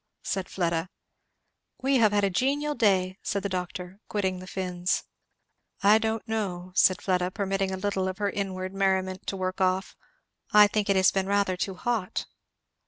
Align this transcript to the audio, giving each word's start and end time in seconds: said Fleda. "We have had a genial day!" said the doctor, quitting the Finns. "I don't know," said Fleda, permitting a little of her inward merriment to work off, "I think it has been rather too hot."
said 0.23 0.49
Fleda. 0.49 0.89
"We 1.83 1.97
have 1.97 2.11
had 2.11 2.23
a 2.23 2.31
genial 2.31 2.73
day!" 2.73 3.19
said 3.21 3.43
the 3.43 3.49
doctor, 3.49 3.99
quitting 4.07 4.39
the 4.39 4.47
Finns. 4.47 5.03
"I 5.83 5.99
don't 5.99 6.27
know," 6.27 6.71
said 6.73 7.03
Fleda, 7.03 7.29
permitting 7.29 7.69
a 7.69 7.77
little 7.77 8.07
of 8.07 8.17
her 8.17 8.31
inward 8.31 8.73
merriment 8.73 9.27
to 9.27 9.37
work 9.37 9.61
off, 9.61 9.95
"I 10.51 10.65
think 10.65 10.89
it 10.89 10.95
has 10.95 11.11
been 11.11 11.27
rather 11.27 11.55
too 11.55 11.75
hot." 11.75 12.25